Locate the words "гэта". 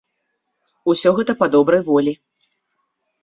1.19-1.35